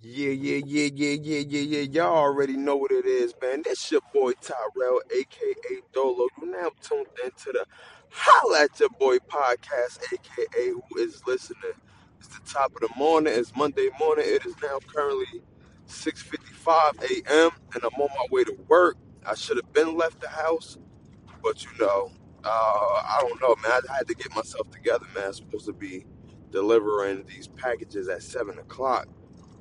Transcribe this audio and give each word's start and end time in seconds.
Yeah, 0.00 0.30
yeah, 0.30 0.60
yeah, 0.64 0.90
yeah, 0.94 1.16
yeah, 1.20 1.40
yeah, 1.40 1.60
yeah. 1.60 1.80
Y'all 1.80 2.16
already 2.18 2.56
know 2.56 2.76
what 2.76 2.92
it 2.92 3.04
is, 3.04 3.34
man. 3.42 3.64
That's 3.66 3.90
your 3.90 4.02
boy 4.14 4.32
Tyrell, 4.40 5.00
aka 5.12 5.80
Dolo. 5.92 6.28
You 6.40 6.52
now 6.52 6.70
tuned 6.82 7.08
into 7.24 7.52
the 7.52 7.66
Holla 8.12 8.62
at 8.64 8.78
Your 8.80 8.90
Boy 8.90 9.18
podcast, 9.18 10.00
aka 10.12 10.70
Who 10.70 10.82
is 11.00 11.20
Listening. 11.26 11.72
It's 12.20 12.28
the 12.28 12.40
top 12.46 12.76
of 12.76 12.82
the 12.82 12.90
morning. 12.96 13.34
It's 13.36 13.56
Monday 13.56 13.88
morning. 13.98 14.26
It 14.28 14.46
is 14.46 14.54
now 14.62 14.78
currently 14.86 15.42
6:55 15.88 17.02
a.m. 17.02 17.50
and 17.74 17.82
I'm 17.84 18.00
on 18.00 18.08
my 18.16 18.26
way 18.30 18.44
to 18.44 18.56
work. 18.68 18.98
I 19.26 19.34
should 19.34 19.56
have 19.56 19.72
been 19.72 19.96
left 19.96 20.20
the 20.20 20.28
house, 20.28 20.78
but 21.42 21.64
you 21.64 21.70
know, 21.80 22.12
uh, 22.44 22.48
I 22.48 23.18
don't 23.22 23.40
know, 23.42 23.56
man. 23.68 23.82
I 23.90 23.96
had 23.98 24.08
to 24.08 24.14
get 24.14 24.34
myself 24.36 24.70
together, 24.70 25.06
man. 25.14 25.26
I'm 25.28 25.32
supposed 25.34 25.66
to 25.66 25.74
be 25.74 26.06
delivering 26.50 27.24
these 27.26 27.48
packages 27.48 28.08
at 28.08 28.22
seven 28.22 28.58
o'clock. 28.58 29.08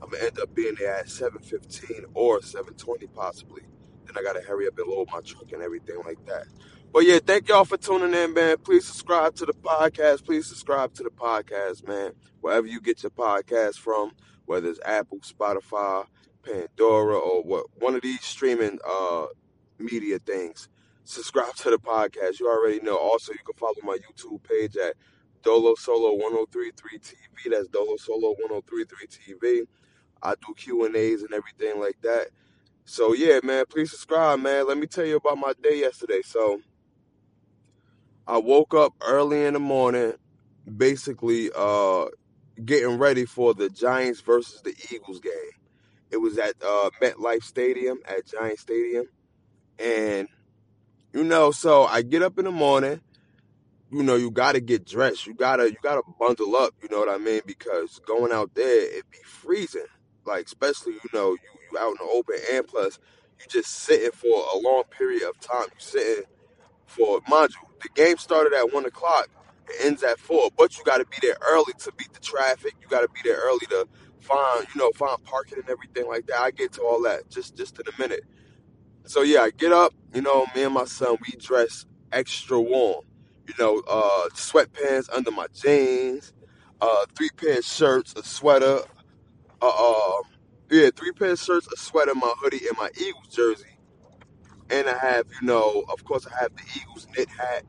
I'm 0.02 0.10
gonna 0.10 0.24
end 0.24 0.40
up 0.40 0.54
being 0.54 0.76
there 0.78 0.96
at 0.96 1.10
7:15 1.10 2.06
or 2.14 2.42
7:20 2.42 3.08
possibly. 3.08 3.64
Then 4.06 4.18
I 4.18 4.22
gotta 4.24 4.42
hurry 4.42 4.68
up 4.68 4.78
and 4.78 4.88
load 4.88 5.08
my 5.12 5.22
truck 5.22 5.52
and 5.52 5.62
everything 5.62 5.98
like 6.06 6.24
that. 6.26 6.46
But 6.94 7.06
yeah, 7.06 7.20
thank 7.26 7.50
y'all 7.50 7.66
for 7.66 7.78
tuning 7.78 8.14
in, 8.14 8.34
man. 8.34 8.58
Please 8.60 8.86
subscribe 8.86 9.36
to 9.36 9.46
the 9.46 9.54
podcast. 9.54 10.26
Please 10.26 10.48
subscribe 10.48 10.94
to 10.96 11.04
the 11.04 11.10
podcast, 11.10 11.88
man. 11.88 12.14
Wherever 12.42 12.68
you 12.68 12.80
get 12.80 13.04
your 13.04 13.10
podcast 13.10 13.76
from, 13.76 14.12
whether 14.46 14.70
it's 14.70 14.80
Apple, 14.86 15.20
Spotify, 15.20 16.06
Pandora, 16.44 17.18
or 17.18 17.44
what 17.44 17.66
one 17.80 17.96
of 17.96 18.02
these 18.02 18.22
streaming 18.24 18.80
uh 18.88 19.28
media 19.80 20.20
things. 20.20 20.70
Subscribe 21.04 21.56
to 21.56 21.70
the 21.70 21.78
podcast. 21.80 22.40
You 22.40 22.50
already 22.50 22.80
know. 22.82 22.98
Also, 22.98 23.32
you 23.32 23.40
can 23.46 23.56
follow 23.56 23.76
my 23.84 23.98
YouTube 23.98 24.44
page 24.44 24.76
at 24.78 24.96
Dolo 25.44 25.76
Solo 25.76 26.14
1033 26.16 27.00
TV. 27.00 27.52
That's 27.52 27.68
Dolo 27.68 27.96
Solo 27.98 28.36
1033 28.40 29.08
TV. 29.08 29.68
I 30.22 30.34
do 30.36 30.54
Q 30.56 30.86
and 30.86 30.96
A's 30.96 31.24
and 31.24 31.34
everything 31.34 31.80
like 31.80 32.02
that. 32.02 32.28
So 32.86 33.14
yeah, 33.14 33.40
man, 33.44 33.66
please 33.70 33.92
subscribe, 33.92 34.40
man. 34.40 34.68
Let 34.68 34.78
me 34.78 34.88
tell 34.88 35.06
you 35.06 35.18
about 35.18 35.38
my 35.38 35.54
day 35.62 35.80
yesterday. 35.80 36.22
So 36.24 36.62
I 38.26 38.38
woke 38.38 38.74
up 38.74 38.94
early 39.02 39.44
in 39.44 39.54
the 39.54 39.60
morning, 39.60 40.14
basically 40.78 41.50
uh 41.56 42.06
getting 42.64 42.98
ready 42.98 43.26
for 43.26 43.54
the 43.54 43.70
Giants 43.70 44.22
versus 44.22 44.62
the 44.62 44.74
Eagles 44.94 45.20
game. 45.20 45.34
It 46.12 46.18
was 46.18 46.38
at 46.38 46.56
uh 46.66 46.90
MetLife 47.02 47.44
Stadium 47.44 48.00
at 48.06 48.26
Giant 48.26 48.60
Stadium. 48.60 49.08
And 49.80 50.28
you 51.14 51.24
know, 51.24 51.52
so 51.52 51.86
I 51.86 52.02
get 52.04 52.22
up 52.22 52.40
in 52.40 52.46
the 52.46 52.52
morning, 52.52 53.02
you 53.92 54.04
know, 54.04 54.16
you 54.16 54.32
gotta 54.32 54.60
get 54.60 54.86
dressed. 54.86 55.28
You 55.28 55.34
gotta 55.34 55.70
you 55.70 55.78
gotta 55.82 56.04
bundle 56.20 56.56
up, 56.56 56.74
you 56.82 56.90
know 56.90 57.00
what 57.00 57.10
I 57.10 57.18
mean? 57.18 57.42
Because 57.46 58.00
going 58.06 58.32
out 58.32 58.54
there 58.56 58.98
it 58.98 59.10
be 59.12 59.20
freezing. 59.26 59.86
Like 60.28 60.46
especially, 60.48 60.94
you 60.94 61.10
know, 61.14 61.32
you, 61.32 61.60
you 61.72 61.80
out 61.80 61.92
in 61.92 62.08
the 62.08 62.14
open 62.14 62.36
and 62.54 62.68
plus 62.68 63.00
you 63.40 63.46
just 63.50 63.72
sitting 63.72 64.12
for 64.12 64.46
a 64.56 64.60
long 64.60 64.84
period 64.92 65.24
of 65.24 65.40
time. 65.40 65.68
You 65.74 65.80
sitting 65.80 66.24
for 66.88 67.22
mind 67.30 67.52
you, 67.52 67.68
the 67.84 67.90
game 67.90 68.18
started 68.18 68.54
at 68.54 68.74
one 68.74 68.86
o'clock, 68.86 69.30
it 69.70 69.86
ends 69.86 70.04
at 70.04 70.20
four, 70.20 70.50
but 70.58 70.78
you 70.78 70.84
gotta 70.86 71.06
be 71.06 71.18
there 71.22 71.38
early 71.50 71.74
to 71.80 71.92
beat 71.98 72.14
the 72.14 72.20
traffic. 72.22 72.76
You 72.82 72.88
gotta 72.90 73.10
be 73.10 73.22
there 73.24 73.40
early 73.44 73.66
to 73.70 73.88
find, 74.22 74.68
you 74.74 74.82
know, 74.82 74.92
find 74.96 75.24
parking 75.26 75.60
and 75.60 75.70
everything 75.70 76.08
like 76.08 76.28
that. 76.28 76.42
I 76.42 76.52
get 76.52 76.74
to 76.74 76.82
all 76.84 77.02
that 77.04 77.30
just 77.30 77.56
just 77.58 77.80
in 77.80 77.86
a 77.88 78.00
minute. 78.02 78.24
So 79.06 79.22
yeah, 79.24 79.42
I 79.42 79.52
get 79.52 79.72
up, 79.74 79.94
you 80.14 80.22
know, 80.22 80.46
me 80.56 80.64
and 80.64 80.74
my 80.74 80.86
son, 80.86 81.18
we 81.22 81.38
dress 81.40 81.86
extra 82.12 82.60
warm. 82.62 83.06
You 83.48 83.54
know, 83.60 83.82
uh 83.88 84.30
sweatpants 84.34 85.10
under 85.14 85.32
my 85.32 85.48
jeans, 85.54 86.34
uh 86.82 87.06
three 87.16 87.30
pair 87.38 87.60
of 87.60 87.66
shirts, 87.66 88.14
a 88.18 88.24
sweater, 88.24 88.82
uh, 89.62 89.68
uh 89.68 90.22
yeah, 90.70 90.90
three 90.96 91.12
pair 91.14 91.32
of 91.32 91.40
shirts, 91.40 91.68
a 91.72 91.78
sweater, 91.78 92.14
my 92.14 92.34
hoodie, 92.40 92.68
and 92.68 92.78
my 92.78 92.90
Eagles 93.00 93.28
jersey. 93.30 93.78
And 94.70 94.90
I 94.90 94.98
have, 94.98 95.26
you 95.42 95.48
know, 95.48 95.86
of 95.90 96.04
course 96.04 96.28
I 96.28 96.42
have 96.42 96.56
the 96.56 96.64
Eagles 96.76 97.08
knit 97.16 97.30
hat. 97.30 97.64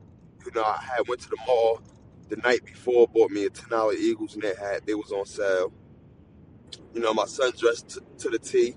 You 0.45 0.51
know, 0.53 0.63
I 0.63 0.81
had 0.81 1.07
went 1.07 1.21
to 1.21 1.29
the 1.29 1.37
mall 1.47 1.81
the 2.27 2.35
night 2.37 2.65
before, 2.65 3.07
bought 3.07 3.31
me 3.31 3.45
a 3.45 3.49
ten 3.49 3.69
dollar 3.69 3.93
Eagles 3.93 4.35
knit 4.35 4.57
hat. 4.57 4.85
They 4.85 4.95
was 4.95 5.11
on 5.11 5.25
sale. 5.25 5.71
You 6.93 7.01
know, 7.01 7.13
my 7.13 7.25
son 7.25 7.53
dressed 7.57 7.89
t- 7.95 8.01
to 8.17 8.29
the 8.29 8.39
T, 8.39 8.75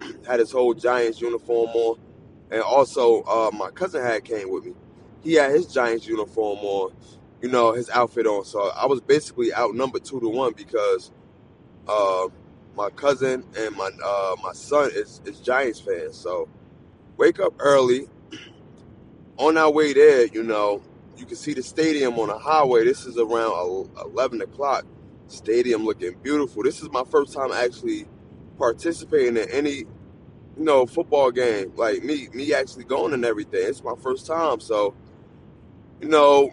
had 0.26 0.40
his 0.40 0.50
whole 0.50 0.74
Giants 0.74 1.20
uniform 1.20 1.70
on. 1.70 2.00
And 2.50 2.62
also, 2.62 3.22
uh, 3.22 3.50
my 3.52 3.70
cousin 3.70 4.02
had 4.02 4.24
came 4.24 4.50
with 4.50 4.64
me. 4.64 4.74
He 5.22 5.34
had 5.34 5.52
his 5.52 5.66
Giants 5.66 6.08
uniform 6.08 6.58
on, 6.60 6.92
you 7.40 7.48
know, 7.48 7.72
his 7.72 7.88
outfit 7.90 8.26
on. 8.26 8.44
So 8.44 8.70
I 8.70 8.86
was 8.86 9.00
basically 9.00 9.54
outnumbered 9.54 10.04
two 10.04 10.18
to 10.18 10.28
one 10.28 10.54
because 10.54 11.12
uh, 11.86 12.28
my 12.76 12.90
cousin 12.90 13.44
and 13.58 13.76
my 13.76 13.90
uh, 14.04 14.36
my 14.42 14.52
son 14.52 14.90
is, 14.94 15.20
is 15.24 15.40
Giants 15.40 15.80
fans. 15.80 16.16
So 16.16 16.48
wake 17.16 17.40
up 17.40 17.54
early. 17.58 18.08
On 19.38 19.56
our 19.56 19.70
way 19.70 19.92
there, 19.94 20.26
you 20.26 20.42
know, 20.42 20.82
you 21.16 21.26
can 21.26 21.36
see 21.36 21.54
the 21.54 21.62
stadium 21.62 22.18
on 22.18 22.28
the 22.28 22.38
highway. 22.38 22.84
This 22.84 23.06
is 23.06 23.16
around 23.18 23.90
11 24.04 24.42
o'clock. 24.42 24.84
Stadium 25.28 25.84
looking 25.84 26.14
beautiful. 26.22 26.62
This 26.62 26.82
is 26.82 26.90
my 26.90 27.04
first 27.04 27.32
time 27.32 27.52
actually 27.52 28.06
participating 28.58 29.36
in 29.38 29.50
any, 29.50 29.70
you 29.76 29.86
know, 30.56 30.86
football 30.86 31.30
game. 31.30 31.72
Like 31.76 32.04
me, 32.04 32.28
me 32.34 32.52
actually 32.52 32.84
going 32.84 33.14
and 33.14 33.24
everything. 33.24 33.62
It's 33.64 33.82
my 33.82 33.94
first 34.02 34.26
time. 34.26 34.60
So, 34.60 34.94
you 36.00 36.08
know, 36.08 36.50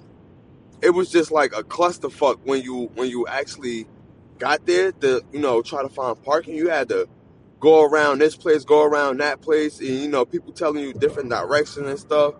it 0.81 0.91
was 0.91 1.09
just 1.09 1.31
like 1.31 1.53
a 1.53 1.63
clusterfuck 1.63 2.39
when 2.43 2.61
you 2.61 2.91
when 2.95 3.09
you 3.09 3.27
actually 3.27 3.87
got 4.37 4.65
there 4.65 4.91
to, 4.91 5.23
you 5.31 5.39
know, 5.39 5.61
try 5.61 5.81
to 5.81 5.89
find 5.89 6.21
parking. 6.23 6.55
You 6.55 6.69
had 6.69 6.89
to 6.89 7.07
go 7.59 7.83
around 7.83 8.19
this 8.19 8.35
place, 8.35 8.63
go 8.63 8.83
around 8.83 9.19
that 9.19 9.41
place, 9.41 9.79
and 9.79 9.89
you 9.89 10.07
know, 10.07 10.25
people 10.25 10.53
telling 10.53 10.83
you 10.83 10.93
different 10.93 11.29
directions 11.29 11.87
and 11.87 11.99
stuff. 11.99 12.35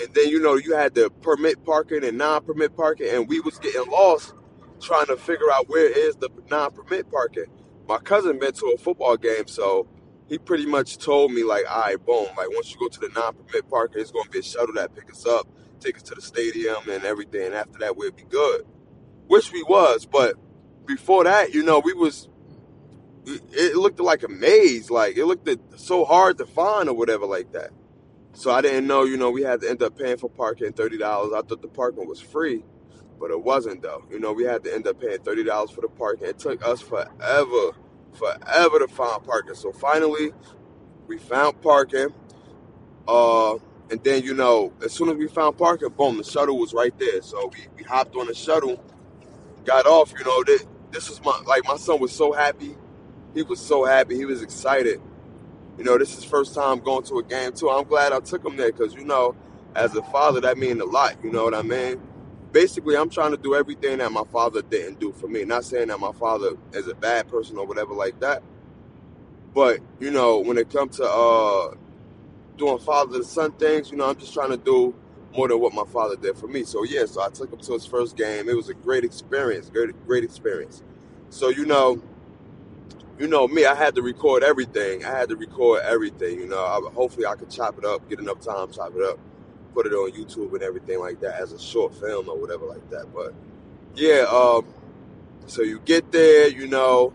And 0.00 0.12
then 0.14 0.28
you 0.28 0.40
know, 0.40 0.56
you 0.56 0.74
had 0.74 0.94
to 0.96 1.10
permit 1.10 1.64
parking 1.64 2.04
and 2.04 2.18
non-permit 2.18 2.76
parking, 2.76 3.08
and 3.10 3.28
we 3.28 3.40
was 3.40 3.58
getting 3.58 3.90
lost 3.90 4.34
trying 4.80 5.06
to 5.06 5.16
figure 5.16 5.50
out 5.52 5.68
where 5.68 5.86
is 5.86 6.16
the 6.16 6.28
non-permit 6.50 7.10
parking. 7.10 7.46
My 7.88 7.98
cousin 7.98 8.38
been 8.38 8.52
to 8.52 8.74
a 8.74 8.78
football 8.78 9.16
game, 9.16 9.46
so 9.46 9.86
he 10.28 10.38
pretty 10.38 10.66
much 10.66 10.98
told 10.98 11.32
me 11.32 11.44
like, 11.44 11.64
all 11.70 11.82
right, 11.82 12.04
boom, 12.04 12.26
like 12.36 12.48
once 12.50 12.72
you 12.72 12.78
go 12.78 12.88
to 12.88 13.00
the 13.00 13.10
non-permit 13.14 13.68
parking, 13.68 14.00
it's 14.00 14.10
gonna 14.10 14.28
be 14.30 14.40
a 14.40 14.42
shuttle 14.42 14.74
that 14.74 14.94
pick 14.94 15.10
us 15.10 15.26
up, 15.26 15.46
take 15.80 15.96
us 15.96 16.02
to 16.04 16.14
the 16.14 16.22
stadium 16.22 16.88
and 16.90 17.04
everything. 17.04 17.46
And 17.46 17.54
after 17.54 17.78
that, 17.80 17.96
we'll 17.96 18.12
be 18.12 18.24
good. 18.24 18.66
Which 19.26 19.52
we 19.52 19.62
was, 19.62 20.06
but 20.06 20.34
before 20.86 21.24
that, 21.24 21.54
you 21.54 21.62
know, 21.62 21.80
we 21.80 21.92
was 21.94 22.28
it 23.26 23.76
looked 23.76 24.00
like 24.00 24.22
a 24.22 24.28
maze. 24.28 24.90
Like 24.90 25.16
it 25.16 25.24
looked 25.24 25.48
so 25.78 26.04
hard 26.04 26.38
to 26.38 26.46
find 26.46 26.88
or 26.88 26.94
whatever 26.94 27.26
like 27.26 27.52
that. 27.52 27.70
So 28.32 28.50
I 28.50 28.60
didn't 28.62 28.86
know, 28.86 29.04
you 29.04 29.16
know, 29.16 29.30
we 29.30 29.42
had 29.42 29.60
to 29.62 29.70
end 29.70 29.82
up 29.82 29.98
paying 29.98 30.16
for 30.16 30.28
parking 30.28 30.72
thirty 30.72 30.98
dollars. 30.98 31.32
I 31.32 31.42
thought 31.42 31.62
the 31.62 31.68
parking 31.68 32.08
was 32.08 32.20
free, 32.20 32.64
but 33.20 33.30
it 33.30 33.42
wasn't 33.42 33.82
though. 33.82 34.04
You 34.10 34.18
know, 34.18 34.32
we 34.32 34.44
had 34.44 34.64
to 34.64 34.74
end 34.74 34.86
up 34.86 35.00
paying 35.00 35.18
thirty 35.20 35.44
dollars 35.44 35.70
for 35.70 35.80
the 35.80 35.88
parking. 35.88 36.28
It 36.28 36.38
took 36.38 36.64
us 36.66 36.80
forever, 36.80 37.72
forever 38.12 38.78
to 38.80 38.88
find 38.88 39.22
parking. 39.24 39.54
So 39.54 39.72
finally, 39.72 40.32
we 41.06 41.18
found 41.18 41.60
parking. 41.62 42.08
Uh, 43.06 43.54
and 43.90 44.02
then 44.02 44.22
you 44.24 44.34
know, 44.34 44.72
as 44.82 44.92
soon 44.92 45.10
as 45.10 45.16
we 45.16 45.28
found 45.28 45.56
parking, 45.56 45.90
boom, 45.90 46.16
the 46.16 46.24
shuttle 46.24 46.58
was 46.58 46.74
right 46.74 46.96
there. 46.98 47.22
So 47.22 47.50
we, 47.52 47.68
we 47.76 47.82
hopped 47.84 48.16
on 48.16 48.26
the 48.26 48.34
shuttle, 48.34 48.82
got 49.64 49.86
off. 49.86 50.12
You 50.18 50.24
know, 50.24 50.42
this, 50.44 50.66
this 50.94 51.10
was 51.10 51.22
my 51.24 51.38
like 51.46 51.62
my 51.66 51.76
son 51.76 52.00
was 52.00 52.12
so 52.12 52.32
happy. 52.32 52.76
He 53.34 53.42
was 53.42 53.60
so 53.60 53.84
happy. 53.84 54.16
He 54.16 54.24
was 54.24 54.42
excited 54.42 55.00
you 55.78 55.84
know, 55.84 55.98
this 55.98 56.16
is 56.16 56.24
first 56.24 56.54
time 56.54 56.78
going 56.80 57.02
to 57.04 57.18
a 57.18 57.22
game 57.22 57.52
too. 57.52 57.68
I'm 57.70 57.84
glad 57.84 58.12
I 58.12 58.20
took 58.20 58.44
him 58.44 58.56
there 58.56 58.70
because 58.70 58.94
you 58.94 59.04
know, 59.04 59.34
as 59.74 59.94
a 59.96 60.02
father, 60.04 60.40
that 60.42 60.56
means 60.56 60.80
a 60.80 60.84
lot. 60.84 61.16
You 61.24 61.32
know 61.32 61.44
what 61.44 61.54
I 61.54 61.62
mean? 61.62 62.00
Basically, 62.52 62.96
I'm 62.96 63.10
trying 63.10 63.32
to 63.32 63.36
do 63.36 63.54
everything 63.56 63.98
that 63.98 64.12
my 64.12 64.22
father 64.32 64.62
didn't 64.62 65.00
do 65.00 65.12
for 65.12 65.26
me. 65.26 65.44
Not 65.44 65.64
saying 65.64 65.88
that 65.88 65.98
my 65.98 66.12
father 66.12 66.52
is 66.72 66.86
a 66.86 66.94
bad 66.94 67.28
person 67.28 67.58
or 67.58 67.66
whatever 67.66 67.92
like 67.92 68.20
that, 68.20 68.42
but 69.52 69.80
you 69.98 70.12
know, 70.12 70.38
when 70.38 70.58
it 70.58 70.70
comes 70.70 70.98
to 70.98 71.04
uh, 71.04 71.74
doing 72.56 72.78
father 72.78 73.18
to 73.18 73.24
son 73.24 73.52
things, 73.52 73.90
you 73.90 73.96
know, 73.96 74.08
I'm 74.08 74.16
just 74.16 74.32
trying 74.32 74.50
to 74.50 74.56
do 74.56 74.94
more 75.36 75.48
than 75.48 75.58
what 75.58 75.74
my 75.74 75.84
father 75.92 76.14
did 76.14 76.38
for 76.38 76.46
me. 76.46 76.62
So 76.62 76.84
yeah, 76.84 77.06
so 77.06 77.20
I 77.20 77.30
took 77.30 77.52
him 77.52 77.58
to 77.58 77.72
his 77.72 77.84
first 77.84 78.16
game. 78.16 78.48
It 78.48 78.54
was 78.54 78.68
a 78.68 78.74
great 78.74 79.02
experience, 79.02 79.70
great 79.70 79.90
great 80.06 80.22
experience. 80.22 80.84
So 81.34 81.48
you 81.48 81.66
know, 81.66 82.00
you 83.18 83.26
know 83.26 83.48
me, 83.48 83.66
I 83.66 83.74
had 83.74 83.96
to 83.96 84.02
record 84.02 84.44
everything. 84.44 85.04
I 85.04 85.10
had 85.10 85.30
to 85.30 85.36
record 85.36 85.82
everything. 85.82 86.38
You 86.38 86.46
know, 86.46 86.64
I, 86.64 86.80
hopefully 86.94 87.26
I 87.26 87.34
could 87.34 87.50
chop 87.50 87.76
it 87.76 87.84
up, 87.84 88.08
get 88.08 88.20
enough 88.20 88.40
time, 88.40 88.70
chop 88.70 88.94
it 88.94 89.02
up, 89.02 89.18
put 89.74 89.84
it 89.86 89.92
on 89.92 90.12
YouTube 90.12 90.52
and 90.52 90.62
everything 90.62 91.00
like 91.00 91.20
that 91.22 91.40
as 91.40 91.50
a 91.50 91.58
short 91.58 91.92
film 91.96 92.28
or 92.28 92.38
whatever 92.38 92.66
like 92.66 92.88
that. 92.90 93.12
But 93.12 93.34
yeah, 93.96 94.26
um, 94.30 94.64
so 95.46 95.62
you 95.62 95.80
get 95.80 96.12
there, 96.12 96.48
you 96.48 96.68
know, 96.68 97.12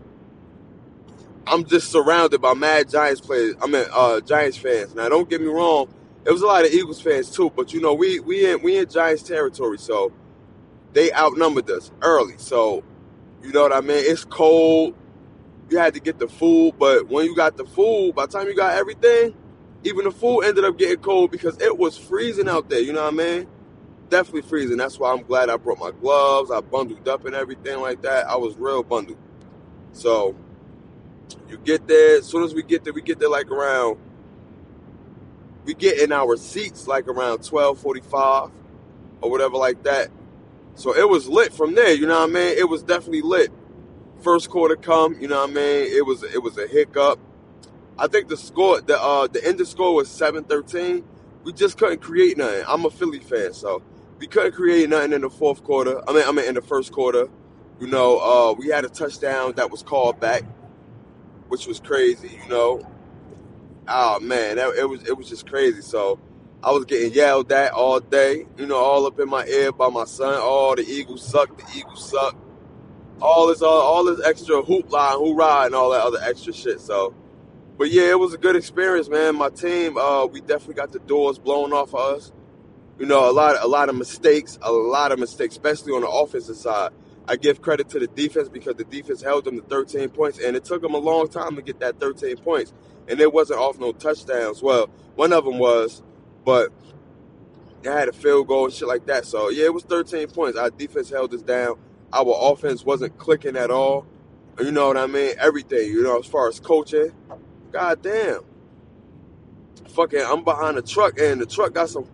I'm 1.46 1.64
just 1.64 1.90
surrounded 1.90 2.42
by 2.42 2.52
mad 2.52 2.90
Giants 2.90 3.22
players. 3.22 3.54
I 3.62 3.68
mean, 3.68 3.86
uh, 3.90 4.20
Giants 4.20 4.58
fans. 4.58 4.94
Now, 4.94 5.08
don't 5.08 5.30
get 5.30 5.40
me 5.40 5.46
wrong, 5.46 5.88
It 6.26 6.30
was 6.30 6.42
a 6.42 6.46
lot 6.46 6.66
of 6.66 6.72
Eagles 6.72 7.00
fans 7.00 7.30
too, 7.30 7.50
but 7.56 7.72
you 7.72 7.80
know, 7.80 7.94
we 7.94 8.20
we 8.20 8.52
in 8.52 8.60
we 8.60 8.76
in 8.76 8.86
Giants 8.86 9.22
territory, 9.22 9.78
so 9.78 10.12
they 10.92 11.10
outnumbered 11.10 11.70
us 11.70 11.90
early. 12.02 12.34
So 12.36 12.84
you 13.42 13.52
know 13.52 13.62
what 13.62 13.72
I 13.72 13.80
mean? 13.80 14.02
It's 14.06 14.24
cold 14.24 14.94
you 15.70 15.78
had 15.78 15.94
to 15.94 16.00
get 16.00 16.18
the 16.18 16.28
food, 16.28 16.74
but 16.78 17.08
when 17.08 17.24
you 17.26 17.34
got 17.34 17.56
the 17.56 17.64
food, 17.64 18.14
by 18.14 18.26
the 18.26 18.32
time 18.32 18.48
you 18.48 18.56
got 18.56 18.76
everything, 18.76 19.34
even 19.84 20.04
the 20.04 20.10
food 20.10 20.42
ended 20.42 20.64
up 20.64 20.76
getting 20.76 20.98
cold 20.98 21.30
because 21.30 21.60
it 21.60 21.78
was 21.78 21.96
freezing 21.96 22.48
out 22.48 22.68
there. 22.68 22.80
You 22.80 22.92
know 22.92 23.04
what 23.04 23.14
I 23.14 23.16
mean? 23.16 23.46
Definitely 24.08 24.42
freezing. 24.42 24.76
That's 24.76 24.98
why 24.98 25.12
I'm 25.12 25.22
glad 25.22 25.48
I 25.48 25.56
brought 25.56 25.78
my 25.78 25.92
gloves. 25.92 26.50
I 26.50 26.60
bundled 26.60 27.06
up 27.08 27.24
and 27.24 27.34
everything 27.34 27.80
like 27.80 28.02
that. 28.02 28.26
I 28.26 28.36
was 28.36 28.56
real 28.56 28.82
bundled. 28.82 29.18
So 29.92 30.34
you 31.48 31.58
get 31.58 31.86
there. 31.86 32.18
As 32.18 32.26
soon 32.26 32.42
as 32.42 32.52
we 32.52 32.62
get 32.62 32.82
there, 32.82 32.92
we 32.92 33.02
get 33.02 33.20
there 33.20 33.30
like 33.30 33.50
around. 33.50 33.98
We 35.64 35.74
get 35.74 36.00
in 36.00 36.10
our 36.10 36.36
seats 36.36 36.88
like 36.88 37.06
around 37.06 37.44
twelve 37.44 37.78
forty-five 37.78 38.50
or 39.20 39.30
whatever 39.30 39.56
like 39.56 39.84
that. 39.84 40.08
So 40.74 40.96
it 40.96 41.08
was 41.08 41.28
lit 41.28 41.52
from 41.52 41.74
there. 41.74 41.92
You 41.94 42.06
know 42.06 42.20
what 42.20 42.30
I 42.30 42.32
mean? 42.32 42.58
It 42.58 42.68
was 42.68 42.82
definitely 42.82 43.22
lit. 43.22 43.50
First 44.22 44.50
quarter 44.50 44.76
come. 44.76 45.16
You 45.20 45.28
know 45.28 45.40
what 45.40 45.50
I 45.50 45.52
mean? 45.52 45.92
It 45.92 46.06
was 46.06 46.22
it 46.22 46.42
was 46.42 46.58
a 46.58 46.66
hiccup. 46.66 47.18
I 47.98 48.06
think 48.06 48.28
the 48.28 48.36
score, 48.36 48.80
the 48.80 48.98
uh, 49.00 49.26
the 49.26 49.46
end 49.46 49.60
of 49.60 49.68
score 49.68 49.94
was 49.94 50.08
7-13. 50.08 51.04
We 51.44 51.52
just 51.52 51.78
couldn't 51.78 52.00
create 52.00 52.38
nothing. 52.38 52.64
I'm 52.66 52.84
a 52.84 52.90
Philly 52.90 53.20
fan, 53.20 53.52
so 53.52 53.82
we 54.18 54.26
couldn't 54.26 54.52
create 54.52 54.88
nothing 54.88 55.12
in 55.12 55.22
the 55.22 55.30
fourth 55.30 55.62
quarter. 55.64 56.02
I 56.08 56.12
mean, 56.12 56.24
I 56.26 56.32
mean 56.32 56.46
in 56.46 56.54
the 56.54 56.62
first 56.62 56.92
quarter. 56.92 57.28
You 57.78 57.86
know, 57.86 58.18
uh, 58.18 58.52
we 58.52 58.68
had 58.68 58.84
a 58.84 58.90
touchdown 58.90 59.54
that 59.56 59.70
was 59.70 59.82
called 59.82 60.20
back, 60.20 60.44
which 61.48 61.66
was 61.66 61.80
crazy. 61.80 62.38
You 62.42 62.48
know, 62.48 62.86
oh 63.88 64.20
man, 64.20 64.56
that, 64.56 64.74
it 64.76 64.88
was 64.88 65.02
it 65.08 65.16
was 65.16 65.28
just 65.28 65.48
crazy. 65.48 65.82
So 65.82 66.18
I 66.62 66.72
was 66.72 66.84
getting 66.84 67.12
yelled 67.12 67.50
at 67.52 67.72
all 67.72 68.00
day. 68.00 68.46
You 68.56 68.66
know, 68.66 68.76
all 68.76 69.06
up 69.06 69.18
in 69.18 69.28
my 69.28 69.46
ear 69.46 69.72
by 69.72 69.88
my 69.88 70.04
son. 70.04 70.34
Oh, 70.36 70.74
the 70.74 70.82
Eagles 70.82 71.26
suck. 71.26 71.56
The 71.56 71.78
Eagles 71.78 72.10
suck. 72.10 72.36
All 73.20 73.48
this, 73.48 73.62
all, 73.62 73.80
all 73.80 74.04
this 74.04 74.24
extra 74.26 74.62
hoopla 74.62 75.14
and 75.14 75.20
hoorah 75.20 75.66
and 75.66 75.74
all 75.74 75.90
that 75.90 76.02
other 76.02 76.18
extra 76.22 76.52
shit. 76.52 76.80
So 76.80 77.14
but 77.80 77.90
yeah, 77.90 78.10
it 78.10 78.18
was 78.18 78.34
a 78.34 78.36
good 78.36 78.56
experience, 78.56 79.08
man. 79.08 79.36
My 79.36 79.48
team, 79.48 79.96
uh, 79.96 80.26
we 80.26 80.42
definitely 80.42 80.74
got 80.74 80.92
the 80.92 80.98
doors 80.98 81.38
blown 81.38 81.72
off 81.72 81.94
of 81.94 82.16
us. 82.18 82.30
You 82.98 83.06
know, 83.06 83.30
a 83.30 83.32
lot, 83.32 83.56
a 83.58 83.66
lot 83.66 83.88
of 83.88 83.94
mistakes, 83.94 84.58
a 84.60 84.70
lot 84.70 85.12
of 85.12 85.18
mistakes, 85.18 85.54
especially 85.54 85.94
on 85.94 86.02
the 86.02 86.08
offensive 86.10 86.56
side. 86.56 86.92
I 87.26 87.36
give 87.36 87.62
credit 87.62 87.88
to 87.88 87.98
the 87.98 88.06
defense 88.06 88.50
because 88.50 88.76
the 88.76 88.84
defense 88.84 89.22
held 89.22 89.46
them 89.46 89.58
to 89.58 89.66
13 89.66 90.10
points, 90.10 90.38
and 90.38 90.56
it 90.56 90.64
took 90.66 90.82
them 90.82 90.92
a 90.92 90.98
long 90.98 91.28
time 91.28 91.56
to 91.56 91.62
get 91.62 91.80
that 91.80 91.98
13 91.98 92.36
points. 92.36 92.74
And 93.08 93.18
it 93.18 93.32
wasn't 93.32 93.60
off 93.60 93.78
no 93.78 93.92
touchdowns. 93.92 94.62
Well, 94.62 94.90
one 95.14 95.32
of 95.32 95.46
them 95.46 95.58
was, 95.58 96.02
but 96.44 96.72
they 97.82 97.90
had 97.90 98.08
a 98.08 98.12
field 98.12 98.48
goal 98.48 98.66
and 98.66 98.74
shit 98.74 98.88
like 98.88 99.06
that. 99.06 99.24
So 99.24 99.50
yeah, 99.50 99.66
it 99.66 99.74
was 99.74 99.84
13 99.84 100.28
points. 100.28 100.58
Our 100.58 100.70
defense 100.70 101.10
held 101.10 101.32
us 101.34 101.42
down. 101.42 101.76
Our 102.12 102.52
offense 102.52 102.84
wasn't 102.84 103.16
clicking 103.18 103.56
at 103.56 103.70
all. 103.70 104.06
You 104.58 104.72
know 104.72 104.88
what 104.88 104.96
I 104.96 105.06
mean? 105.06 105.34
Everything. 105.38 105.90
You 105.90 106.02
know, 106.02 106.18
as 106.18 106.26
far 106.26 106.48
as 106.48 106.60
coaching, 106.60 107.12
God 107.72 108.02
damn. 108.02 108.40
Fucking, 109.88 110.20
I'm 110.20 110.44
behind 110.44 110.76
a 110.76 110.82
truck 110.82 111.18
and 111.18 111.40
the 111.40 111.46
truck 111.46 111.72
got 111.74 111.88
some 111.88 112.06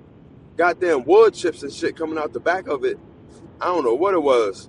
goddamn 0.57 1.05
wood 1.05 1.35
chips 1.35 1.63
and 1.63 1.73
shit 1.73 1.97
coming 1.97 2.19
out 2.19 2.33
the 2.33 2.41
back 2.41 2.69
of 2.69 2.85
it. 2.85 2.99
I 3.61 3.67
don't 3.67 3.85
know 3.85 3.95
what 3.95 4.15
it 4.15 4.23
was. 4.23 4.69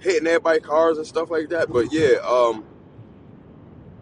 Hitting 0.00 0.26
everybody 0.26 0.60
cars 0.60 0.98
and 0.98 1.06
stuff 1.06 1.30
like 1.30 1.48
that. 1.48 1.70
But 1.70 1.92
yeah, 1.92 2.16
um, 2.26 2.64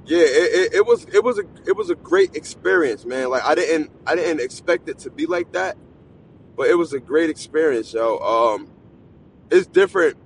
yeah, 0.05 0.19
it, 0.19 0.25
it, 0.55 0.75
it 0.75 0.87
was 0.87 1.05
it 1.07 1.23
was 1.23 1.39
a 1.39 1.45
it 1.67 1.77
was 1.77 1.91
a 1.91 1.95
great 1.95 2.35
experience, 2.35 3.05
man. 3.05 3.31
Like 3.31 3.45
I 3.45 3.55
didn't 3.55 3.91
I 4.07 4.17
didn't 4.17 4.41
expect 4.41 4.89
it 4.89 4.99
to 5.01 5.11
be 5.11 5.27
like 5.27 5.53
that, 5.53 5.77
but 6.57 6.69
it 6.69 6.75
was 6.75 6.93
a 6.93 7.01
great 7.01 7.31
experience, 7.31 7.93
yo. 7.93 8.19
Um, 8.19 8.71
it's 9.51 9.67
different 9.67 10.17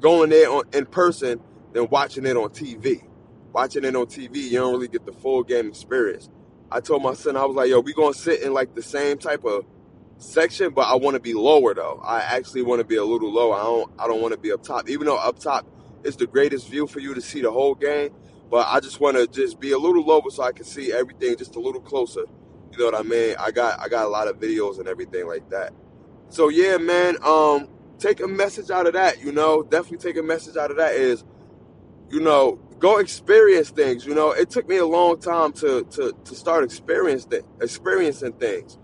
going 0.00 0.30
there 0.30 0.50
on, 0.50 0.64
in 0.72 0.86
person 0.86 1.40
than 1.72 1.88
watching 1.88 2.26
it 2.26 2.36
on 2.36 2.50
TV 2.50 3.04
watching 3.54 3.84
it 3.84 3.94
on 3.94 4.06
TV, 4.06 4.36
you 4.36 4.58
don't 4.58 4.72
really 4.72 4.88
get 4.88 5.06
the 5.06 5.12
full 5.12 5.42
game 5.44 5.68
experience. 5.68 6.28
I 6.70 6.80
told 6.80 7.02
my 7.02 7.14
son, 7.14 7.36
I 7.36 7.44
was 7.44 7.54
like, 7.54 7.70
yo, 7.70 7.80
we 7.80 7.94
gonna 7.94 8.12
sit 8.12 8.42
in 8.42 8.52
like 8.52 8.74
the 8.74 8.82
same 8.82 9.16
type 9.16 9.44
of 9.44 9.64
section, 10.18 10.74
but 10.74 10.82
I 10.82 10.96
want 10.96 11.14
to 11.14 11.20
be 11.20 11.34
lower 11.34 11.72
though. 11.72 12.00
I 12.04 12.20
actually 12.20 12.62
want 12.62 12.80
to 12.80 12.84
be 12.84 12.96
a 12.96 13.04
little 13.04 13.32
lower. 13.32 13.54
I 13.54 13.62
don't 13.62 13.92
I 14.00 14.06
don't 14.08 14.20
want 14.20 14.32
to 14.32 14.40
be 14.40 14.52
up 14.52 14.64
top, 14.64 14.90
even 14.90 15.06
though 15.06 15.16
up 15.16 15.38
top 15.38 15.66
is 16.02 16.16
the 16.16 16.26
greatest 16.26 16.68
view 16.68 16.86
for 16.86 16.98
you 16.98 17.14
to 17.14 17.20
see 17.20 17.40
the 17.40 17.52
whole 17.52 17.76
game. 17.76 18.10
But 18.54 18.68
I 18.70 18.78
just 18.78 19.00
want 19.00 19.16
to 19.16 19.26
just 19.26 19.58
be 19.58 19.72
a 19.72 19.78
little 19.78 20.04
lower 20.04 20.30
so 20.30 20.44
I 20.44 20.52
can 20.52 20.64
see 20.64 20.92
everything 20.92 21.36
just 21.36 21.56
a 21.56 21.58
little 21.58 21.80
closer. 21.80 22.24
You 22.70 22.78
know 22.78 22.84
what 22.84 22.94
I 22.94 23.02
mean? 23.02 23.34
I 23.36 23.50
got 23.50 23.80
I 23.80 23.88
got 23.88 24.06
a 24.06 24.08
lot 24.08 24.28
of 24.28 24.38
videos 24.38 24.78
and 24.78 24.86
everything 24.86 25.26
like 25.26 25.50
that. 25.50 25.72
So 26.28 26.50
yeah, 26.50 26.76
man. 26.76 27.16
Um, 27.24 27.68
take 27.98 28.20
a 28.20 28.28
message 28.28 28.70
out 28.70 28.86
of 28.86 28.92
that. 28.92 29.20
You 29.20 29.32
know, 29.32 29.64
definitely 29.64 29.98
take 29.98 30.16
a 30.18 30.22
message 30.22 30.56
out 30.56 30.70
of 30.70 30.76
that. 30.76 30.94
Is 30.94 31.24
you 32.10 32.20
know, 32.20 32.60
go 32.78 32.98
experience 32.98 33.70
things. 33.70 34.06
You 34.06 34.14
know, 34.14 34.30
it 34.30 34.50
took 34.50 34.68
me 34.68 34.76
a 34.76 34.86
long 34.86 35.18
time 35.18 35.52
to 35.54 35.82
to 35.90 36.12
to 36.12 36.34
start 36.36 36.62
experiencing 36.62 37.42
experiencing 37.60 38.34
things. 38.34 38.78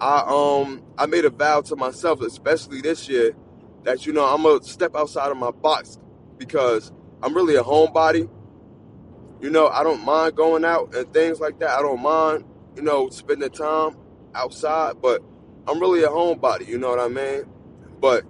I 0.00 0.24
um 0.28 0.82
I 0.96 1.04
made 1.04 1.26
a 1.26 1.30
vow 1.30 1.60
to 1.60 1.76
myself, 1.76 2.22
especially 2.22 2.80
this 2.80 3.06
year, 3.06 3.32
that 3.82 4.06
you 4.06 4.14
know 4.14 4.24
I'm 4.24 4.44
gonna 4.44 4.64
step 4.64 4.96
outside 4.96 5.30
of 5.30 5.36
my 5.36 5.50
box 5.50 5.98
because 6.38 6.90
I'm 7.22 7.34
really 7.34 7.56
a 7.56 7.62
homebody. 7.62 8.30
You 9.40 9.50
know, 9.50 9.68
I 9.68 9.82
don't 9.82 10.04
mind 10.04 10.36
going 10.36 10.64
out 10.64 10.94
and 10.94 11.12
things 11.14 11.40
like 11.40 11.60
that. 11.60 11.70
I 11.70 11.82
don't 11.82 12.02
mind, 12.02 12.44
you 12.76 12.82
know, 12.82 13.08
spending 13.08 13.50
time 13.50 13.96
outside, 14.34 15.00
but 15.00 15.22
I'm 15.66 15.80
really 15.80 16.02
a 16.02 16.08
homebody. 16.08 16.68
You 16.68 16.78
know 16.78 16.90
what 16.90 17.00
I 17.00 17.08
mean? 17.08 17.44
But 18.00 18.24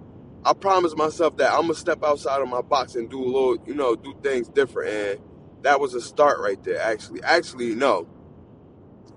I 0.44 0.52
promised 0.52 0.96
myself 0.96 1.36
that 1.38 1.52
I'm 1.52 1.62
gonna 1.62 1.74
step 1.74 2.04
outside 2.04 2.40
of 2.40 2.48
my 2.48 2.62
box 2.62 2.94
and 2.94 3.10
do 3.10 3.22
a 3.22 3.26
little, 3.26 3.56
you 3.66 3.74
know, 3.74 3.96
do 3.96 4.14
things 4.22 4.48
different. 4.48 4.88
And 4.88 5.20
that 5.62 5.80
was 5.80 5.94
a 5.94 6.00
start 6.00 6.38
right 6.40 6.62
there. 6.62 6.80
Actually, 6.80 7.22
actually, 7.22 7.74
no. 7.74 8.08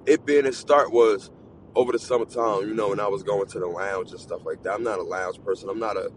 It 0.05 0.25
being 0.25 0.45
a 0.45 0.51
start 0.51 0.91
was 0.91 1.31
over 1.75 1.91
the 1.91 1.99
summertime. 1.99 2.67
You 2.67 2.73
know, 2.73 2.89
when 2.89 2.99
I 2.99 3.07
was 3.07 3.23
going 3.23 3.47
to 3.47 3.59
the 3.59 3.67
lounge 3.67 4.11
and 4.11 4.19
stuff 4.19 4.41
like 4.45 4.63
that. 4.63 4.73
I'm 4.73 4.83
not 4.83 4.99
a 4.99 5.03
lounge 5.03 5.43
person. 5.43 5.69
I'm 5.69 5.79
not 5.79 5.95
a, 5.95 6.11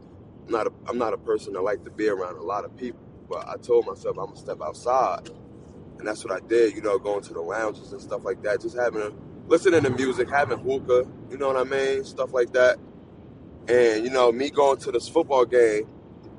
I'm 0.46 0.52
not 0.52 0.66
a, 0.66 0.72
I'm 0.88 0.98
not 0.98 1.12
a 1.12 1.18
person 1.18 1.52
that 1.52 1.62
like 1.62 1.84
to 1.84 1.90
be 1.90 2.08
around 2.08 2.36
a 2.36 2.42
lot 2.42 2.64
of 2.64 2.76
people. 2.76 3.00
But 3.28 3.48
I 3.48 3.56
told 3.56 3.86
myself 3.86 4.16
I'm 4.18 4.26
gonna 4.26 4.36
step 4.36 4.60
outside, 4.62 5.28
and 5.98 6.06
that's 6.06 6.24
what 6.24 6.32
I 6.32 6.46
did. 6.46 6.74
You 6.74 6.82
know, 6.82 6.98
going 6.98 7.22
to 7.24 7.34
the 7.34 7.40
lounges 7.40 7.92
and 7.92 8.00
stuff 8.00 8.24
like 8.24 8.42
that. 8.42 8.60
Just 8.60 8.76
having, 8.76 9.16
listening 9.48 9.82
to 9.82 9.90
music, 9.90 10.30
having 10.30 10.58
hookah. 10.58 11.06
You 11.30 11.38
know 11.38 11.48
what 11.48 11.56
I 11.56 11.64
mean? 11.64 12.04
Stuff 12.04 12.32
like 12.32 12.52
that 12.52 12.78
and 13.68 14.04
you 14.04 14.10
know, 14.10 14.30
me 14.30 14.50
going 14.50 14.78
to 14.78 14.92
this 14.92 15.08
football 15.08 15.44
game, 15.44 15.88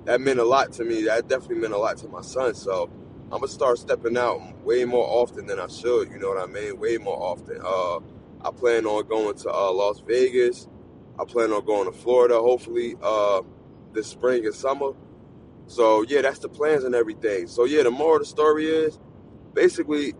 that 0.06 0.22
meant 0.22 0.40
a 0.40 0.46
lot 0.46 0.72
to 0.74 0.84
me. 0.84 1.04
That 1.04 1.28
definitely 1.28 1.58
meant 1.58 1.74
a 1.74 1.78
lot 1.78 1.98
to 1.98 2.08
my 2.08 2.22
son. 2.22 2.56
So 2.56 2.90
I'm 3.26 3.40
gonna 3.40 3.48
start 3.48 3.80
stepping 3.80 4.18
out 4.18 4.40
way 4.64 4.86
more 4.86 5.06
often 5.06 5.46
than 5.46 5.60
I 5.60 5.68
should. 5.68 6.10
You 6.10 6.20
know 6.20 6.30
what 6.30 6.42
I 6.42 6.46
mean? 6.52 6.80
Way 6.80 6.98
more 6.98 7.22
often. 7.22 7.60
Uh, 7.64 8.00
I 8.48 8.52
plan 8.52 8.86
on 8.86 9.08
going 9.08 9.36
to 9.40 9.52
uh, 9.52 9.72
Las 9.72 10.00
Vegas. 10.00 10.68
I 11.20 11.26
plan 11.26 11.52
on 11.52 11.66
going 11.66 11.92
to 11.92 11.98
Florida, 11.98 12.36
hopefully 12.36 12.96
uh, 13.02 13.42
this 13.94 14.08
spring 14.08 14.46
and 14.46 14.56
summer. 14.56 14.92
So 15.66 16.04
yeah, 16.04 16.22
that's 16.22 16.40
the 16.40 16.50
plans 16.50 16.86
and 16.86 16.96
everything. 16.96 17.48
So 17.48 17.66
yeah, 17.66 17.84
the 17.84 17.92
moral 17.92 18.18
of 18.18 18.22
the 18.22 18.26
story 18.26 18.68
is 18.68 19.00
basically 19.58 20.14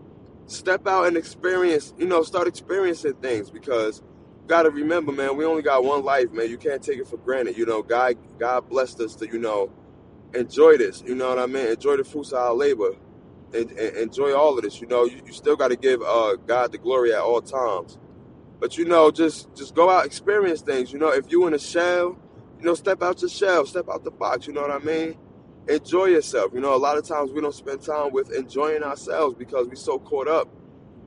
step 0.46 0.86
out 0.88 1.06
and 1.06 1.16
experience. 1.16 1.94
You 1.96 2.06
know, 2.06 2.22
start 2.22 2.48
experiencing 2.48 3.14
things 3.14 3.50
because 3.50 4.02
you 4.42 4.48
got 4.48 4.62
to 4.64 4.70
remember, 4.70 5.12
man, 5.12 5.36
we 5.36 5.44
only 5.44 5.62
got 5.62 5.84
one 5.84 6.04
life, 6.04 6.32
man. 6.32 6.50
You 6.50 6.58
can't 6.58 6.82
take 6.82 6.98
it 6.98 7.06
for 7.06 7.18
granted. 7.18 7.56
You 7.56 7.64
know, 7.64 7.82
God, 7.82 8.16
God 8.38 8.68
blessed 8.68 9.00
us 9.00 9.14
to, 9.16 9.26
you 9.28 9.38
know, 9.38 9.72
enjoy 10.34 10.76
this. 10.76 11.04
You 11.06 11.14
know 11.14 11.28
what 11.28 11.38
I 11.38 11.46
mean? 11.46 11.68
Enjoy 11.68 11.96
the 11.96 12.04
fruits 12.04 12.32
of 12.32 12.38
our 12.38 12.52
labor, 12.54 12.96
and, 13.54 13.70
and 13.70 13.96
enjoy 13.96 14.34
all 14.34 14.58
of 14.58 14.64
this. 14.64 14.80
You 14.80 14.88
know, 14.88 15.04
you, 15.04 15.22
you 15.24 15.32
still 15.32 15.56
got 15.56 15.68
to 15.68 15.76
give 15.76 16.02
uh, 16.02 16.34
God 16.34 16.72
the 16.72 16.78
glory 16.78 17.14
at 17.14 17.20
all 17.20 17.40
times. 17.40 17.96
But 18.58 18.76
you 18.76 18.86
know, 18.86 19.12
just 19.12 19.54
just 19.54 19.74
go 19.76 19.88
out, 19.88 20.04
experience 20.04 20.62
things. 20.62 20.92
You 20.92 20.98
know, 20.98 21.10
if 21.10 21.30
you 21.30 21.46
in 21.46 21.54
a 21.54 21.60
shell, 21.60 22.18
you 22.58 22.64
know, 22.64 22.74
step 22.74 23.04
out 23.04 23.20
your 23.20 23.30
shell, 23.30 23.64
step 23.66 23.88
out 23.88 24.02
the 24.02 24.10
box. 24.10 24.48
You 24.48 24.52
know 24.52 24.62
what 24.62 24.72
I 24.72 24.80
mean? 24.80 25.16
Enjoy 25.68 26.06
yourself. 26.06 26.52
You 26.54 26.60
know, 26.60 26.74
a 26.74 26.78
lot 26.78 26.96
of 26.96 27.04
times 27.04 27.30
we 27.30 27.42
don't 27.42 27.54
spend 27.54 27.82
time 27.82 28.10
with 28.10 28.32
enjoying 28.32 28.82
ourselves 28.82 29.34
because 29.34 29.68
we're 29.68 29.74
so 29.74 29.98
caught 29.98 30.26
up 30.26 30.48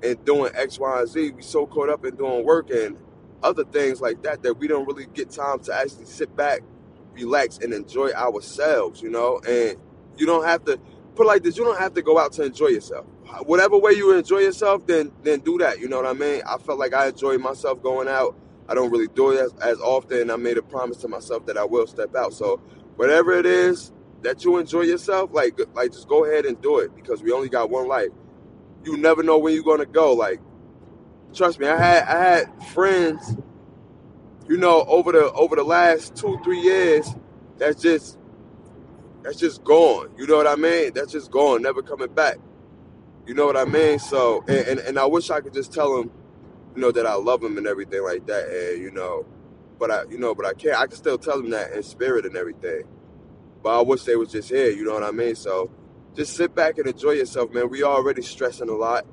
in 0.04 0.18
doing 0.24 0.52
X, 0.54 0.78
Y, 0.78 1.00
and 1.00 1.10
Z. 1.10 1.32
We're 1.32 1.42
so 1.42 1.66
caught 1.66 1.90
up 1.90 2.06
in 2.06 2.16
doing 2.16 2.46
work 2.46 2.70
and 2.70 2.96
other 3.42 3.64
things 3.64 4.02
like 4.02 4.22
that 4.22 4.44
that 4.44 4.54
we 4.54 4.68
don't 4.68 4.86
really 4.86 5.08
get 5.08 5.32
time 5.32 5.60
to 5.62 5.74
actually 5.74 6.06
sit 6.06 6.36
back, 6.36 6.62
relax, 7.14 7.58
and 7.58 7.74
enjoy 7.74 8.12
ourselves, 8.12 9.02
you 9.02 9.10
know? 9.10 9.40
And 9.48 9.78
you 10.16 10.28
don't 10.28 10.46
have 10.46 10.64
to 10.66 10.80
put 11.16 11.26
like 11.26 11.42
this, 11.42 11.58
you 11.58 11.64
don't 11.64 11.80
have 11.80 11.96
to 11.96 12.04
go 12.04 12.20
out 12.20 12.34
to 12.34 12.44
enjoy 12.44 12.68
yourself. 12.68 13.08
Whatever 13.46 13.80
way 13.80 13.94
you 13.94 14.16
enjoy 14.16 14.40
yourself, 14.40 14.86
then 14.86 15.12
then 15.24 15.40
do 15.40 15.58
that. 15.58 15.80
You 15.80 15.88
know 15.88 15.98
what 15.98 16.06
I 16.06 16.14
mean? 16.14 16.42
I 16.48 16.58
felt 16.58 16.78
like 16.78 16.94
I 16.94 17.08
enjoyed 17.08 17.42
myself 17.42 17.82
going 17.82 18.08
out. 18.08 18.36
I 18.68 18.76
don't 18.76 18.92
really 18.92 19.08
do 19.08 19.32
it 19.32 19.40
as, 19.40 19.54
as 19.62 19.80
often. 19.80 20.30
I 20.30 20.36
made 20.36 20.58
a 20.58 20.62
promise 20.62 20.98
to 20.98 21.08
myself 21.08 21.46
that 21.48 21.58
I 21.58 21.64
will 21.64 21.88
step 21.88 22.16
out. 22.16 22.34
So 22.34 22.58
whatever 22.96 23.32
it 23.32 23.46
is 23.46 23.92
that 24.24 24.44
you 24.44 24.58
enjoy 24.58 24.82
yourself, 24.82 25.32
like 25.34 25.60
like 25.74 25.92
just 25.92 26.08
go 26.08 26.26
ahead 26.26 26.46
and 26.46 26.62
do 26.62 26.80
it 26.80 26.96
because 26.96 27.24
we 27.24 27.32
only 27.32 27.50
got 27.50 27.70
one 27.70 27.88
life. 27.88 28.10
You 28.84 28.98
never 28.98 29.24
know 29.24 29.38
when 29.38 29.54
you're 29.54 29.64
gonna 29.64 29.86
go. 29.86 30.14
Like 30.14 30.40
trust 31.34 31.60
me, 31.60 31.68
I 31.68 31.78
had 31.78 32.04
I 32.04 32.24
had 32.24 32.64
friends, 32.74 33.38
you 34.48 34.58
know, 34.58 34.84
over 34.84 35.12
the 35.12 35.32
over 35.34 35.56
the 35.56 35.64
last 35.64 36.16
two 36.16 36.40
three 36.44 36.60
years 36.62 37.14
that's 37.58 37.82
just 37.82 38.18
that's 39.24 39.38
just 39.38 39.64
gone. 39.64 40.10
You 40.18 40.28
know 40.28 40.38
what 40.38 40.48
I 40.48 40.56
mean? 40.56 40.94
That's 40.94 41.12
just 41.12 41.32
gone, 41.32 41.62
never 41.62 41.82
coming 41.82 42.14
back. 42.14 42.38
You 43.28 43.36
know 43.36 43.46
what 43.46 43.56
I 43.56 43.66
mean? 43.66 44.00
So, 44.00 44.44
and, 44.48 44.68
and, 44.68 44.80
and 44.80 45.00
I 45.00 45.06
wish 45.06 45.30
I 45.30 45.42
could 45.42 45.54
just 45.54 45.72
tell 45.72 45.96
them, 45.96 46.12
you 46.76 46.82
know, 46.82 46.92
that 46.92 47.06
I 47.06 47.14
love 47.14 47.42
them 47.42 47.58
and 47.58 47.68
everything 47.68 48.04
like 48.04 48.26
that. 48.28 48.48
And, 48.48 48.82
you 48.82 48.92
know, 48.92 49.26
but 49.78 49.92
I, 49.92 50.04
you 50.10 50.18
know, 50.18 50.34
but 50.34 50.46
I 50.46 50.54
can't. 50.54 50.78
I 50.78 50.88
can 50.88 50.96
still 50.96 51.18
tell 51.18 51.38
them 51.38 51.52
that 51.52 51.74
in 51.74 51.84
spirit 51.84 52.26
and 52.26 52.36
everything. 52.36 52.84
But 53.64 53.80
I 53.80 53.82
wish 53.82 54.04
they 54.04 54.16
was 54.16 54.32
just 54.32 54.50
here. 54.50 54.70
You 54.72 54.86
know 54.86 54.94
what 54.94 55.04
I 55.04 55.12
mean? 55.12 55.36
So, 55.36 55.72
just 56.16 56.36
sit 56.36 56.54
back 56.54 56.78
and 56.78 56.88
enjoy 56.88 57.12
yourself, 57.12 57.52
man. 57.52 57.70
We 57.70 57.84
already 57.84 58.22
stressing 58.22 58.70
a 58.70 58.74
lot, 58.76 59.06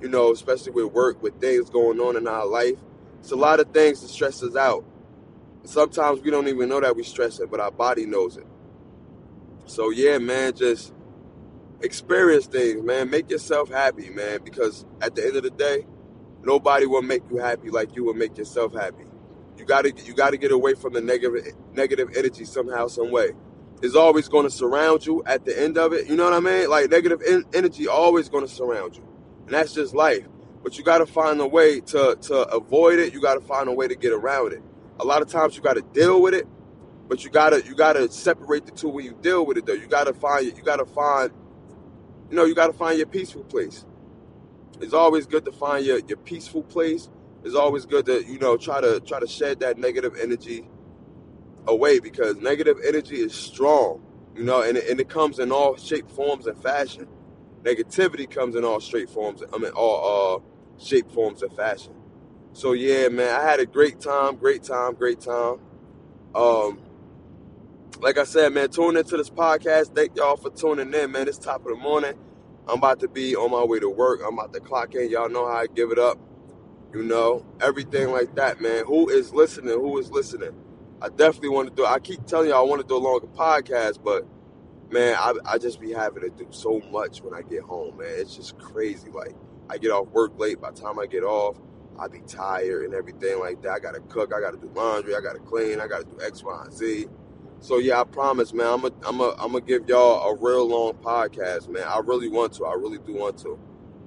you 0.00 0.08
know, 0.08 0.32
especially 0.32 0.72
with 0.72 0.92
work, 0.92 1.22
with 1.22 1.40
things 1.40 1.70
going 1.70 2.00
on 2.00 2.16
in 2.16 2.26
our 2.26 2.46
life. 2.46 2.78
It's 3.20 3.30
a 3.30 3.36
lot 3.36 3.60
of 3.60 3.72
things 3.72 4.00
that 4.00 4.08
stress 4.08 4.42
us 4.42 4.56
out. 4.56 4.84
Sometimes 5.64 6.20
we 6.22 6.30
don't 6.30 6.48
even 6.48 6.68
know 6.68 6.80
that 6.80 6.96
we 6.96 7.04
stressing, 7.04 7.46
but 7.46 7.60
our 7.60 7.70
body 7.70 8.04
knows 8.04 8.36
it. 8.36 8.46
So 9.66 9.90
yeah, 9.90 10.18
man, 10.18 10.54
just 10.54 10.92
experience 11.80 12.46
things, 12.46 12.82
man. 12.82 13.10
Make 13.10 13.30
yourself 13.30 13.70
happy, 13.70 14.10
man, 14.10 14.40
because 14.44 14.84
at 15.00 15.14
the 15.14 15.24
end 15.24 15.36
of 15.36 15.44
the 15.44 15.50
day, 15.50 15.86
nobody 16.42 16.86
will 16.86 17.02
make 17.02 17.22
you 17.30 17.36
happy 17.36 17.70
like 17.70 17.94
you 17.94 18.04
will 18.04 18.14
make 18.14 18.36
yourself 18.36 18.74
happy. 18.74 19.04
You 19.56 19.64
gotta 19.64 19.92
you 20.04 20.14
gotta 20.14 20.36
get 20.36 20.50
away 20.50 20.74
from 20.74 20.94
the 20.94 21.00
negative 21.00 21.54
negative 21.72 22.10
energy 22.16 22.44
somehow, 22.44 22.88
some 22.88 23.12
way. 23.12 23.32
It's 23.82 23.96
always 23.96 24.28
going 24.28 24.44
to 24.44 24.50
surround 24.50 25.06
you 25.06 25.24
at 25.26 25.44
the 25.44 25.60
end 25.60 25.78
of 25.78 25.92
it. 25.92 26.08
You 26.08 26.16
know 26.16 26.24
what 26.24 26.34
I 26.34 26.40
mean? 26.40 26.70
Like 26.70 26.90
negative 26.90 27.22
en- 27.26 27.44
energy 27.54 27.88
always 27.88 28.28
going 28.28 28.46
to 28.46 28.52
surround 28.52 28.96
you, 28.96 29.04
and 29.46 29.50
that's 29.50 29.74
just 29.74 29.94
life. 29.94 30.26
But 30.62 30.78
you 30.78 30.84
got 30.84 30.98
to 30.98 31.06
find 31.06 31.40
a 31.40 31.46
way 31.46 31.80
to 31.80 32.16
to 32.22 32.34
avoid 32.48 33.00
it. 33.00 33.12
You 33.12 33.20
got 33.20 33.34
to 33.34 33.40
find 33.40 33.68
a 33.68 33.72
way 33.72 33.88
to 33.88 33.96
get 33.96 34.12
around 34.12 34.52
it. 34.52 34.62
A 35.00 35.04
lot 35.04 35.22
of 35.22 35.28
times 35.28 35.56
you 35.56 35.62
got 35.62 35.74
to 35.74 35.82
deal 35.82 36.22
with 36.22 36.34
it, 36.34 36.46
but 37.08 37.24
you 37.24 37.30
gotta 37.30 37.62
you 37.66 37.74
gotta 37.74 38.10
separate 38.10 38.66
the 38.66 38.72
two 38.72 38.88
when 38.88 39.04
you 39.04 39.16
deal 39.20 39.44
with 39.46 39.58
it. 39.58 39.66
Though 39.66 39.74
you 39.74 39.86
gotta 39.86 40.14
find 40.14 40.46
you 40.46 40.62
gotta 40.62 40.86
find 40.86 41.30
you 42.30 42.36
know 42.36 42.44
you 42.44 42.54
gotta 42.54 42.72
find 42.72 42.98
your 42.98 43.06
peaceful 43.08 43.44
place. 43.44 43.84
It's 44.80 44.94
always 44.94 45.26
good 45.26 45.44
to 45.44 45.52
find 45.52 45.86
your, 45.86 46.00
your 46.00 46.18
peaceful 46.18 46.62
place. 46.62 47.10
It's 47.44 47.54
always 47.54 47.86
good 47.86 48.06
to 48.06 48.24
you 48.24 48.38
know 48.38 48.56
try 48.56 48.80
to 48.80 49.00
try 49.00 49.20
to 49.20 49.26
shed 49.26 49.60
that 49.60 49.78
negative 49.78 50.16
energy 50.20 50.68
away 51.66 52.00
because 52.00 52.36
negative 52.36 52.78
energy 52.86 53.16
is 53.16 53.34
strong, 53.34 54.02
you 54.34 54.44
know, 54.44 54.62
and 54.62 54.76
it, 54.76 54.88
and 54.88 55.00
it 55.00 55.08
comes 55.08 55.38
in 55.38 55.52
all 55.52 55.76
shape, 55.76 56.10
forms, 56.10 56.46
and 56.46 56.60
fashion. 56.62 57.06
Negativity 57.62 58.28
comes 58.28 58.56
in 58.56 58.64
all 58.64 58.80
straight 58.80 59.08
forms. 59.08 59.42
I 59.52 59.58
mean, 59.58 59.72
all 59.72 60.42
uh, 60.44 60.82
shape, 60.82 61.10
forms, 61.12 61.42
and 61.42 61.54
fashion. 61.54 61.94
So 62.52 62.72
yeah, 62.72 63.08
man, 63.08 63.34
I 63.34 63.42
had 63.42 63.60
a 63.60 63.66
great 63.66 64.00
time, 64.00 64.36
great 64.36 64.62
time, 64.62 64.94
great 64.94 65.20
time. 65.20 65.60
Um, 66.34 66.80
like 68.00 68.18
I 68.18 68.24
said, 68.24 68.52
man, 68.52 68.68
tune 68.68 68.96
into 68.96 69.16
this 69.16 69.30
podcast. 69.30 69.94
Thank 69.94 70.16
y'all 70.16 70.36
for 70.36 70.50
tuning 70.50 70.92
in, 70.92 71.12
man. 71.12 71.28
It's 71.28 71.38
top 71.38 71.64
of 71.64 71.68
the 71.68 71.76
morning. 71.76 72.14
I'm 72.68 72.78
about 72.78 73.00
to 73.00 73.08
be 73.08 73.36
on 73.36 73.50
my 73.50 73.64
way 73.64 73.78
to 73.80 73.88
work. 73.88 74.20
I'm 74.26 74.34
about 74.38 74.52
to 74.54 74.60
clock 74.60 74.94
in. 74.94 75.10
Y'all 75.10 75.28
know 75.28 75.46
how 75.46 75.58
I 75.58 75.66
give 75.66 75.90
it 75.90 75.98
up. 75.98 76.18
You 76.92 77.02
know, 77.02 77.46
everything 77.60 78.10
like 78.10 78.34
that, 78.34 78.60
man. 78.60 78.84
Who 78.86 79.08
is 79.08 79.32
listening? 79.32 79.72
Who 79.72 79.98
is 79.98 80.10
listening? 80.10 80.52
I 81.02 81.08
definitely 81.08 81.48
want 81.48 81.68
to 81.68 81.74
do. 81.74 81.84
I 81.84 81.98
keep 81.98 82.26
telling 82.26 82.48
you 82.48 82.54
I 82.54 82.60
want 82.60 82.80
to 82.80 82.86
do 82.86 82.96
a 82.96 82.98
longer 82.98 83.26
podcast, 83.26 83.98
but 84.04 84.24
man, 84.88 85.16
I, 85.18 85.34
I 85.44 85.58
just 85.58 85.80
be 85.80 85.90
having 85.92 86.22
to 86.22 86.30
do 86.30 86.46
so 86.50 86.80
much 86.92 87.22
when 87.22 87.34
I 87.34 87.42
get 87.42 87.62
home, 87.62 87.96
man. 87.96 88.06
It's 88.08 88.36
just 88.36 88.56
crazy. 88.56 89.10
Like 89.10 89.34
I 89.68 89.78
get 89.78 89.90
off 89.90 90.06
work 90.08 90.38
late. 90.38 90.60
By 90.60 90.70
the 90.70 90.80
time 90.80 91.00
I 91.00 91.06
get 91.06 91.24
off, 91.24 91.60
I 91.98 92.06
be 92.06 92.20
tired 92.20 92.84
and 92.84 92.94
everything 92.94 93.40
like 93.40 93.62
that. 93.62 93.72
I 93.72 93.78
gotta 93.80 93.98
cook. 93.98 94.32
I 94.32 94.40
gotta 94.40 94.58
do 94.58 94.70
laundry. 94.76 95.16
I 95.16 95.20
gotta 95.20 95.40
clean. 95.40 95.80
I 95.80 95.88
gotta 95.88 96.04
do 96.04 96.20
X, 96.24 96.44
Y, 96.44 96.62
and 96.64 96.72
Z. 96.72 97.06
So 97.58 97.78
yeah, 97.78 98.00
I 98.00 98.04
promise, 98.04 98.52
man. 98.52 98.66
I'm 98.66 98.84
a, 98.84 98.92
I'm 99.04 99.20
a, 99.20 99.30
I'm 99.40 99.52
gonna 99.54 99.60
give 99.62 99.88
y'all 99.88 100.30
a 100.30 100.36
real 100.36 100.68
long 100.68 100.92
podcast, 100.94 101.68
man. 101.68 101.82
I 101.82 101.98
really 101.98 102.28
want 102.28 102.52
to. 102.54 102.66
I 102.66 102.74
really 102.74 102.98
do 102.98 103.14
want 103.14 103.38
to. 103.38 103.58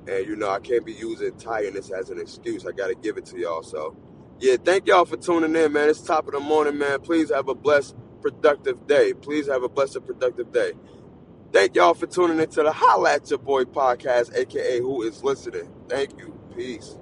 And 0.07 0.25
you 0.25 0.37
know, 0.37 0.49
I 0.49 0.59
can't 0.59 0.85
be 0.85 0.93
using 0.93 1.35
tiredness 1.37 1.91
as 1.91 2.09
an 2.09 2.21
excuse. 2.21 2.65
I 2.65 2.71
gotta 2.71 2.95
give 2.95 3.17
it 3.17 3.25
to 3.25 3.37
y'all. 3.37 3.63
So 3.63 3.97
yeah, 4.39 4.57
thank 4.63 4.87
y'all 4.87 5.05
for 5.05 5.17
tuning 5.17 5.55
in, 5.55 5.73
man. 5.73 5.89
It's 5.89 6.01
top 6.01 6.27
of 6.27 6.33
the 6.33 6.41
morning, 6.41 6.77
man. 6.77 7.01
Please 7.01 7.31
have 7.31 7.49
a 7.49 7.55
blessed, 7.55 7.95
productive 8.21 8.87
day. 8.87 9.13
Please 9.13 9.47
have 9.47 9.63
a 9.63 9.69
blessed, 9.69 10.05
productive 10.05 10.51
day. 10.53 10.73
Thank 11.53 11.75
y'all 11.77 11.95
for 11.95 12.07
tuning 12.07 12.39
into 12.39 12.63
the 12.63 12.71
Holla 12.73 13.15
at 13.15 13.29
Your 13.31 13.39
Boy 13.39 13.65
podcast, 13.65 14.35
aka 14.37 14.79
Who 14.81 15.03
is 15.03 15.23
Listening. 15.23 15.73
Thank 15.89 16.17
you. 16.19 16.39
Peace. 16.55 16.97